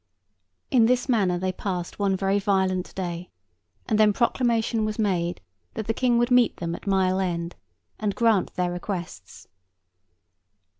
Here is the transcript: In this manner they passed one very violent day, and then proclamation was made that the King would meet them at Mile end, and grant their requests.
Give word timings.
In 0.71 0.87
this 0.87 1.07
manner 1.07 1.37
they 1.37 1.51
passed 1.51 1.99
one 1.99 2.15
very 2.17 2.39
violent 2.39 2.95
day, 2.95 3.29
and 3.85 3.99
then 3.99 4.13
proclamation 4.13 4.83
was 4.83 4.97
made 4.97 5.41
that 5.75 5.85
the 5.85 5.93
King 5.93 6.17
would 6.17 6.31
meet 6.31 6.57
them 6.57 6.73
at 6.73 6.87
Mile 6.87 7.19
end, 7.19 7.55
and 7.99 8.15
grant 8.15 8.55
their 8.55 8.71
requests. 8.71 9.47